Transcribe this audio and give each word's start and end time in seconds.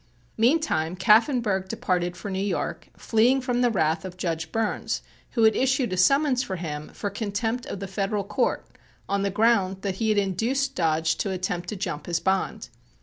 Meantime 0.35 0.95
Kaffenburgh 0.95 1.67
departed 1.67 2.17
for 2.17 2.31
New 2.31 2.39
York, 2.41 2.87
fleeing 2.97 3.39
from 3.39 3.61
the 3.61 3.69
wrath 3.69 4.03
of 4.03 4.17
Judge 4.17 4.51
Burns, 4.51 5.03
who 5.33 5.43
had 5.43 5.55
issued 5.55 5.93
a 5.93 5.95
summons 5.97 6.41
for 6.41 6.55
him 6.55 6.89
for 6.89 7.11
contempt 7.11 7.67
of 7.67 7.79
the 7.79 7.87
Federal 7.87 8.23
Court 8.23 8.65
on 9.07 9.21
the 9.21 9.29
ground 9.29 9.83
that 9.83 9.97
he 9.97 10.09
had 10.09 10.17
induced 10.17 10.73
Dodge 10.73 11.17
to 11.17 11.29
attempt 11.29 11.69
to 11.69 11.75
jump 11.75 12.07
his 12.07 12.19
bond. 12.19 12.69